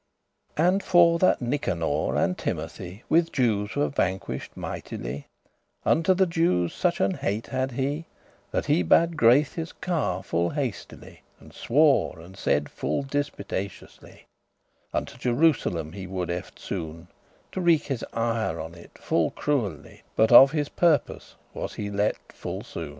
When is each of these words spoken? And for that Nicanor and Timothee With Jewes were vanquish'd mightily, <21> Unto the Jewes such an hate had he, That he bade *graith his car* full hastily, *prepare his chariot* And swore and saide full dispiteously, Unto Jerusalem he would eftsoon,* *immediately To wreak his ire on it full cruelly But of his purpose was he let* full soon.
And 0.57 0.81
for 0.81 1.19
that 1.19 1.43
Nicanor 1.43 2.15
and 2.15 2.35
Timothee 2.35 3.03
With 3.07 3.31
Jewes 3.31 3.75
were 3.75 3.87
vanquish'd 3.89 4.57
mightily, 4.57 5.27
<21> 5.83 5.83
Unto 5.85 6.13
the 6.15 6.25
Jewes 6.25 6.73
such 6.73 6.99
an 6.99 7.13
hate 7.13 7.45
had 7.45 7.73
he, 7.73 8.07
That 8.49 8.65
he 8.65 8.81
bade 8.81 9.15
*graith 9.15 9.53
his 9.53 9.73
car* 9.73 10.23
full 10.23 10.49
hastily, 10.49 10.97
*prepare 10.97 11.09
his 11.11 11.17
chariot* 11.17 11.41
And 11.41 11.53
swore 11.53 12.19
and 12.19 12.35
saide 12.35 12.69
full 12.69 13.03
dispiteously, 13.03 14.25
Unto 14.91 15.19
Jerusalem 15.19 15.91
he 15.91 16.07
would 16.07 16.29
eftsoon,* 16.29 17.05
*immediately 17.05 17.07
To 17.51 17.61
wreak 17.61 17.83
his 17.83 18.05
ire 18.11 18.59
on 18.59 18.73
it 18.73 18.97
full 18.97 19.29
cruelly 19.29 20.01
But 20.15 20.31
of 20.31 20.49
his 20.51 20.69
purpose 20.69 21.35
was 21.53 21.75
he 21.75 21.91
let* 21.91 22.15
full 22.31 22.63
soon. 22.63 22.89